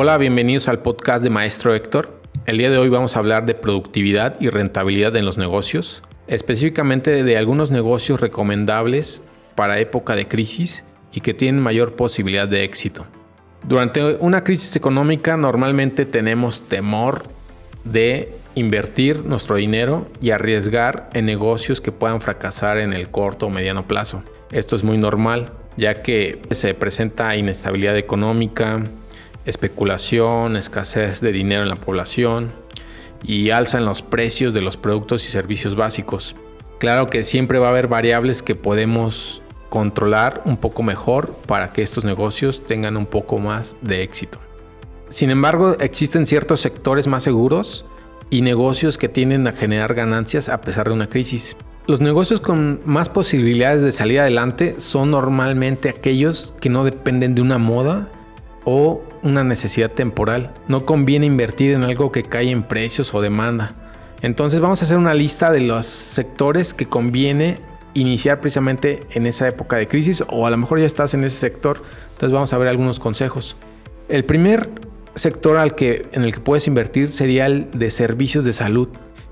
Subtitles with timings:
[0.00, 2.20] Hola, bienvenidos al podcast de Maestro Héctor.
[2.46, 7.24] El día de hoy vamos a hablar de productividad y rentabilidad en los negocios, específicamente
[7.24, 9.22] de algunos negocios recomendables
[9.56, 13.06] para época de crisis y que tienen mayor posibilidad de éxito.
[13.66, 17.24] Durante una crisis económica normalmente tenemos temor
[17.82, 23.50] de invertir nuestro dinero y arriesgar en negocios que puedan fracasar en el corto o
[23.50, 24.22] mediano plazo.
[24.52, 28.84] Esto es muy normal, ya que se presenta inestabilidad económica,
[29.48, 32.52] especulación, escasez de dinero en la población
[33.22, 36.36] y alza en los precios de los productos y servicios básicos.
[36.78, 41.82] Claro que siempre va a haber variables que podemos controlar un poco mejor para que
[41.82, 44.38] estos negocios tengan un poco más de éxito.
[45.08, 47.84] Sin embargo, existen ciertos sectores más seguros
[48.30, 51.56] y negocios que tienden a generar ganancias a pesar de una crisis.
[51.86, 57.40] Los negocios con más posibilidades de salir adelante son normalmente aquellos que no dependen de
[57.40, 58.08] una moda
[58.64, 60.52] o una necesidad temporal.
[60.68, 63.74] No conviene invertir en algo que cae en precios o demanda.
[64.22, 67.56] Entonces vamos a hacer una lista de los sectores que conviene
[67.94, 71.36] iniciar precisamente en esa época de crisis o a lo mejor ya estás en ese
[71.36, 71.82] sector.
[72.12, 73.56] Entonces vamos a ver algunos consejos.
[74.08, 74.70] El primer
[75.14, 78.88] sector al que, en el que puedes invertir sería el de servicios de salud.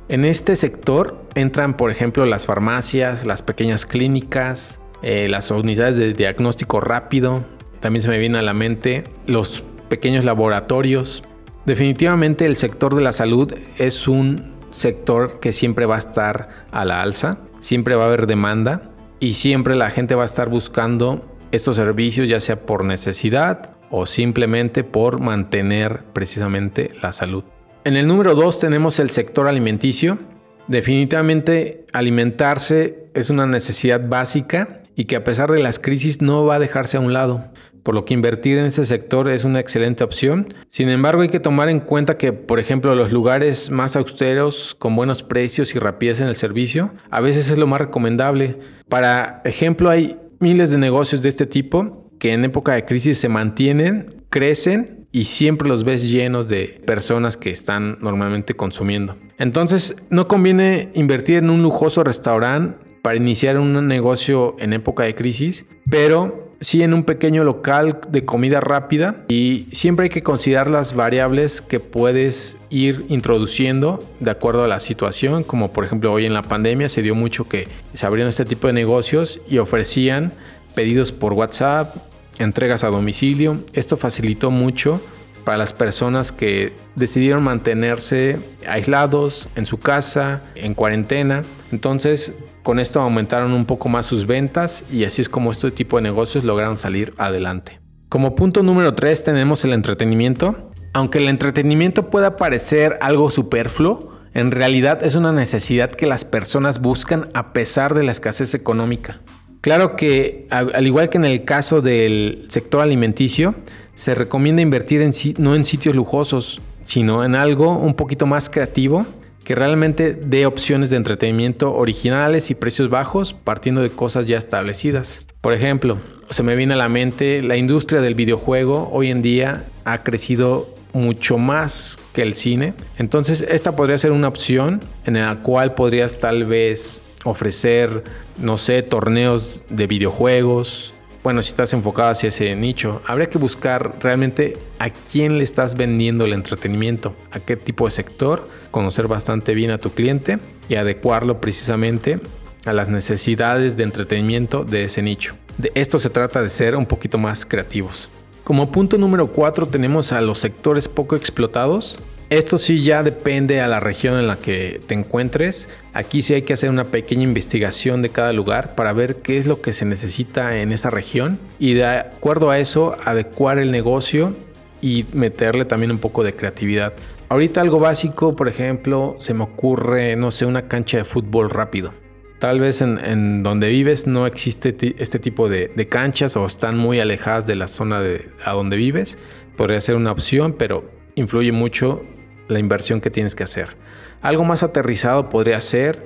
[0.09, 6.13] En este sector entran, por ejemplo, las farmacias, las pequeñas clínicas, eh, las unidades de
[6.13, 7.45] diagnóstico rápido.
[7.81, 11.23] También se me viene a la mente los pequeños laboratorios.
[11.65, 16.85] Definitivamente el sector de la salud es un sector que siempre va a estar a
[16.85, 21.25] la alza, siempre va a haber demanda y siempre la gente va a estar buscando
[21.53, 27.45] estos servicios ya sea por necesidad o simplemente por mantener precisamente la salud.
[27.85, 30.19] En el número 2 tenemos el sector alimenticio.
[30.67, 36.57] Definitivamente alimentarse es una necesidad básica y que a pesar de las crisis no va
[36.57, 37.45] a dejarse a un lado,
[37.87, 40.53] por lo que invertir en ese sector es una excelente opción.
[40.71, 44.97] Sin embargo, hay que tomar en cuenta que, por ejemplo, los lugares más austeros, con
[44.97, 48.59] buenos precios y rapidez en el servicio, a veces es lo más recomendable.
[48.89, 53.29] Para ejemplo, hay miles de negocios de este tipo que en época de crisis se
[53.29, 59.15] mantienen, crecen y siempre los ves llenos de personas que están normalmente consumiendo.
[59.39, 65.15] Entonces, no conviene invertir en un lujoso restaurante para iniciar un negocio en época de
[65.15, 70.71] crisis, pero sí en un pequeño local de comida rápida y siempre hay que considerar
[70.71, 76.27] las variables que puedes ir introduciendo de acuerdo a la situación, como por ejemplo hoy
[76.27, 80.33] en la pandemia se dio mucho que se abrieron este tipo de negocios y ofrecían
[80.75, 81.97] pedidos por WhatsApp,
[82.39, 83.59] entregas a domicilio.
[83.73, 85.01] Esto facilitó mucho
[85.45, 91.43] para las personas que decidieron mantenerse aislados en su casa, en cuarentena.
[91.71, 92.33] Entonces,
[92.67, 96.03] con esto aumentaron un poco más sus ventas y así es como este tipo de
[96.03, 97.79] negocios lograron salir adelante.
[98.09, 100.73] Como punto número 3 tenemos el entretenimiento.
[100.93, 106.81] Aunque el entretenimiento pueda parecer algo superfluo, en realidad es una necesidad que las personas
[106.81, 109.21] buscan a pesar de la escasez económica.
[109.61, 113.55] Claro que, al igual que en el caso del sector alimenticio,
[113.95, 119.07] se recomienda invertir no en sitios lujosos, sino en algo un poquito más creativo
[119.47, 125.25] que realmente dé opciones de entretenimiento originales y precios bajos partiendo de cosas ya establecidas.
[125.41, 125.99] Por ejemplo,
[126.31, 130.69] se me viene a la mente la industria del videojuego hoy en día ha crecido
[130.93, 132.75] mucho más que el cine.
[132.99, 138.03] Entonces esta podría ser una opción en la cual podrías tal vez ofrecer,
[138.39, 140.93] no sé, torneos de videojuegos.
[141.27, 145.75] Bueno, si estás enfocado hacia ese nicho, habría que buscar realmente a quién le estás
[145.75, 150.39] vendiendo el entretenimiento, a qué tipo de sector, conocer bastante bien a tu cliente
[150.69, 152.21] y adecuarlo precisamente
[152.65, 155.35] a las necesidades de entretenimiento de ese nicho.
[155.59, 158.09] De esto se trata de ser un poquito más creativos.
[158.45, 161.99] Como punto número 4 tenemos a los sectores poco explotados.
[162.29, 165.69] Esto sí ya depende a la región en la que te encuentres.
[165.93, 169.47] Aquí sí hay que hacer una pequeña investigación de cada lugar para ver qué es
[169.47, 174.35] lo que se necesita en esa región y de acuerdo a eso adecuar el negocio
[174.83, 176.95] y meterle también un poco de creatividad.
[177.29, 181.93] Ahorita algo básico, por ejemplo, se me ocurre, no sé, una cancha de fútbol rápido.
[182.41, 187.47] Tal vez en, donde vives no existe este tipo de, canchas o están muy alejadas
[187.47, 189.17] de la zona de, a donde vives.
[189.57, 192.03] Podría ser una opción, pero influye mucho
[192.47, 193.77] la inversión que tienes que hacer.
[194.23, 196.05] Algo más aterrizado podría ser,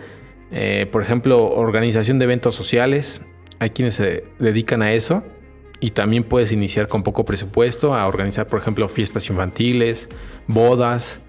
[0.51, 3.21] eh, por ejemplo, organización de eventos sociales.
[3.59, 5.23] Hay quienes se dedican a eso
[5.81, 10.09] y también puedes iniciar con poco presupuesto a organizar, por ejemplo, fiestas infantiles,
[10.47, 11.21] bodas.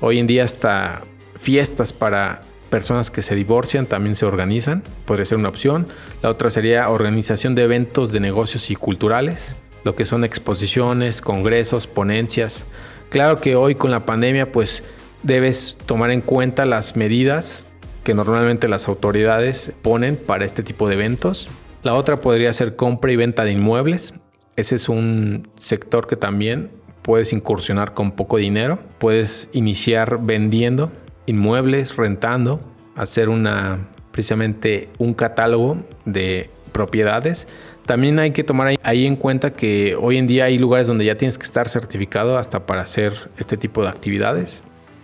[0.00, 1.02] Hoy en día hasta
[1.36, 2.40] fiestas para
[2.70, 5.86] personas que se divorcian también se organizan, podría ser una opción.
[6.22, 9.56] La otra sería organización de eventos de negocios y culturales.
[9.84, 12.66] lo que son exposiciones, congresos, ponencias.
[13.08, 14.84] Claro que hoy con la pandemia pues
[15.22, 17.66] debes tomar en cuenta las medidas
[18.04, 21.48] que normalmente las autoridades ponen para este tipo de eventos.
[21.82, 24.14] La otra podría ser compra y venta de inmuebles.
[24.56, 26.70] Ese es un sector que también
[27.02, 28.78] puedes incursionar con poco dinero.
[28.98, 30.90] Puedes iniciar vendiendo
[31.26, 32.60] inmuebles, rentando,
[32.96, 37.46] hacer una precisamente un catálogo de propiedades.
[37.86, 41.16] También hay que tomar ahí en cuenta que hoy en día hay lugares donde ya
[41.16, 44.62] tienes que estar certificado hasta para hacer este tipo de actividades.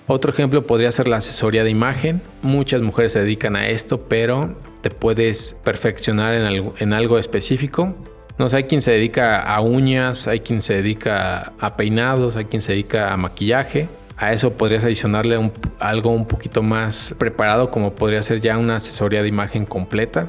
[0.08, 2.20] Otro ejemplo podría ser la asesoría de imagen.
[2.42, 7.94] Muchas mujeres se dedican a esto, pero te puedes perfeccionar en algo, específico.
[8.36, 12.46] No sé, hay quien se dedica a uñas, hay quien se dedica a peinados, hay
[12.46, 13.88] quien se dedica a maquillaje.
[14.16, 15.38] A eso podrías adicionarle
[15.78, 20.28] algo un poquito más preparado, como podría ser ya una asesoría de imagen completa.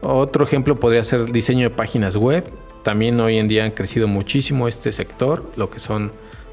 [0.00, 2.44] Otro ejemplo podría ser diseño de páginas web.
[2.82, 6.12] También hoy en día han crecido muchísimo este sector, lo que son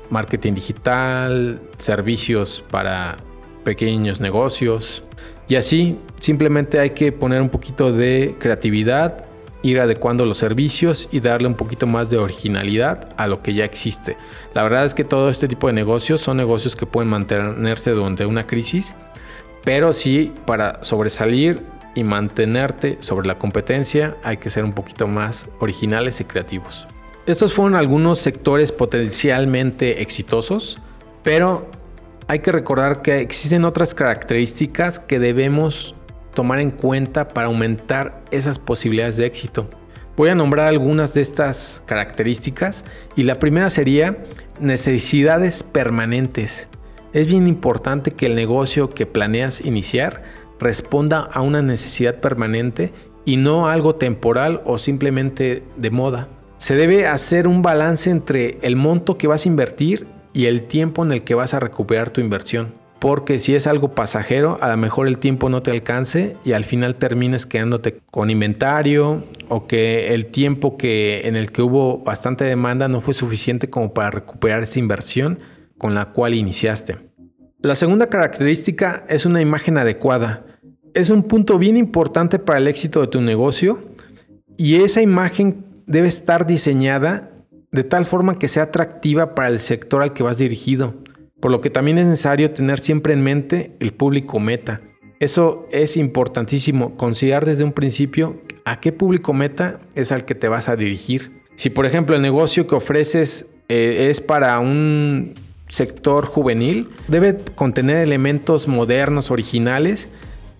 [0.09, 3.17] marketing digital, servicios para
[3.63, 5.03] pequeños negocios.
[5.47, 9.25] Y así simplemente hay que poner un poquito de creatividad,
[9.61, 13.65] ir adecuando los servicios y darle un poquito más de originalidad a lo que ya
[13.65, 14.17] existe.
[14.53, 18.25] La verdad es que todo este tipo de negocios son negocios que pueden mantenerse durante
[18.25, 18.93] una crisis,
[19.63, 21.63] pero sí para sobresalir
[21.95, 26.85] y mantenerte sobre la competencia hay que ser un poquito más originales y creativos.
[27.25, 30.77] Estos fueron algunos sectores potencialmente exitosos,
[31.23, 31.71] pero
[32.27, 35.95] hay que recordar que existen otras características que debemos
[36.35, 39.67] tomar en cuenta para aumentar esas posibilidades de éxito.
[40.17, 44.23] Voy a nombrar algunas de estas características y la primera sería
[44.59, 46.67] necesidades permanentes.
[47.11, 50.23] Es bien importante que el negocio que planeas iniciar
[50.59, 52.91] responda a una necesidad permanente
[53.25, 56.29] y no algo temporal o simplemente de moda.
[56.57, 61.03] Se debe hacer un balance entre el monto que vas a invertir y el tiempo
[61.03, 62.73] en el que vas a recuperar tu inversión.
[62.99, 66.63] Porque si es algo pasajero, a lo mejor el tiempo no te alcance y al
[66.63, 72.45] final termines quedándote con inventario o que el tiempo que, en el que hubo bastante
[72.45, 75.39] demanda no fue suficiente como para recuperar esa inversión
[75.77, 76.97] con la cual iniciaste.
[77.65, 80.45] La segunda característica es una imagen adecuada.
[80.93, 83.79] Es un punto bien importante para el éxito de tu negocio
[84.55, 87.31] y esa imagen debe estar diseñada
[87.71, 90.93] de tal forma que sea atractiva para el sector al que vas dirigido,
[91.41, 94.81] por lo que también es necesario tener siempre en mente el público meta.
[95.19, 100.49] Eso es importantísimo, considerar desde un principio a qué público meta es al que te
[100.49, 101.31] vas a dirigir.
[101.55, 105.33] Si por ejemplo el negocio que ofreces eh, es para un
[105.67, 110.09] sector juvenil, debe contener elementos modernos, originales,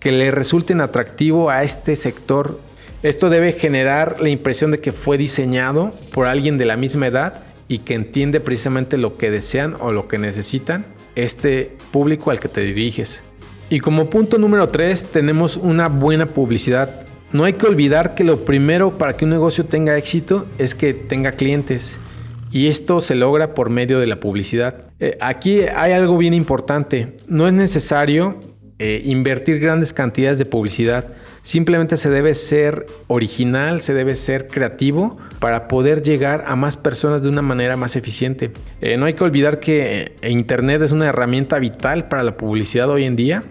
[0.00, 2.60] que le resulten atractivo a este sector
[3.02, 7.44] esto debe generar la impresión de que fue diseñado por alguien de la misma edad
[7.68, 12.48] y que entiende precisamente lo que desean o lo que necesitan este público al que
[12.48, 13.22] te diriges.
[13.70, 17.06] Y como punto número 3 tenemos una buena publicidad.
[17.32, 20.94] No hay que olvidar que lo primero para que un negocio tenga éxito es que
[20.94, 21.98] tenga clientes.
[22.56, 24.90] Y esto se logra por medio de la publicidad.
[24.98, 27.12] Eh, aquí hay algo bien importante.
[27.28, 28.40] No es necesario
[28.78, 31.06] eh, invertir grandes cantidades de publicidad.
[31.42, 37.22] Simplemente se debe ser original, se debe ser creativo para poder llegar a más personas
[37.22, 38.52] de una manera más eficiente.
[38.80, 43.04] Eh, no hay que olvidar que Internet es una herramienta vital para la publicidad hoy
[43.04, 43.44] en día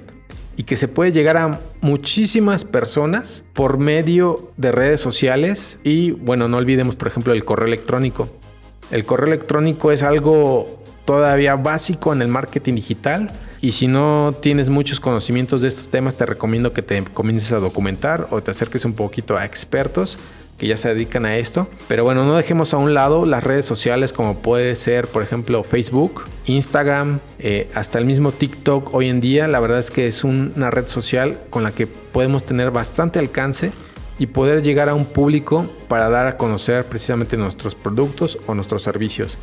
[0.58, 6.48] y que se puede llegar a muchísimas personas por medio de redes sociales y bueno,
[6.48, 8.32] no olvidemos por ejemplo el correo electrónico.
[8.92, 14.70] El correo electrónico es algo todavía básico en el marketing digital y si no tienes
[14.70, 18.86] muchos conocimientos de estos temas, te recomiendo que te comiences a documentar o te acerques
[18.86, 20.18] un poquito a expertos
[20.58, 21.68] que ya se dedican a esto.
[21.88, 25.64] Pero bueno, no dejemos a un lado las redes sociales como puede ser, por ejemplo,
[25.64, 29.48] Facebook, Instagram, eh, hasta el mismo TikTok hoy en día.
[29.48, 33.72] La verdad es que es una red social con la que podemos tener bastante alcance
[34.18, 38.82] y poder llegar a un público para dar a conocer precisamente nuestros productos o nuestros
[38.82, 39.38] servicios.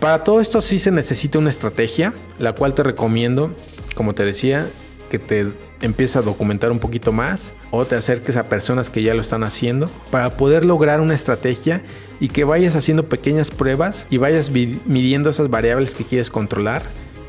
[0.00, 3.50] Para todo esto sí se necesita una estrategia, la cual te recomiendo,
[3.94, 4.66] como te decía,
[5.10, 9.14] que te empieces a documentar un poquito más o te acerques a personas que ya
[9.14, 11.82] lo están haciendo para poder lograr una estrategia
[12.18, 16.82] y que vayas haciendo pequeñas pruebas y vayas midiendo esas variables que quieres controlar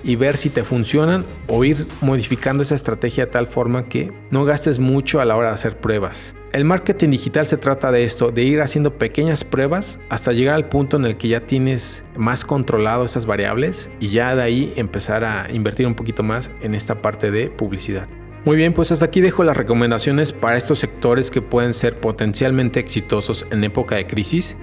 [0.05, 4.45] y ver si te funcionan o ir modificando esa estrategia de tal forma que no
[4.45, 6.35] gastes mucho a la hora de hacer pruebas.
[6.53, 10.69] El marketing digital se trata de esto, de ir haciendo pequeñas pruebas hasta llegar al
[10.69, 15.25] punto en el que ya tienes más controlado esas variables y ya de ahí empezar
[15.25, 18.07] a invertir un poquito más en esta parte de publicidad.
[18.45, 22.79] Muy bien, pues hasta aquí dejo las recomendaciones para estos sectores que pueden ser potencialmente
[22.79, 24.55] exitosos en época de crisis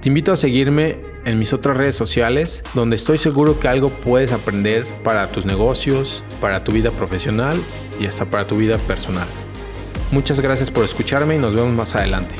[0.00, 4.32] Te invito a seguirme en mis otras redes sociales, donde estoy seguro que algo puedes
[4.32, 7.58] aprender para tus negocios, para tu vida profesional
[7.98, 9.26] y hasta para tu vida personal.
[10.12, 12.36] Muchas gracias por escucharme y nos vemos más adelante.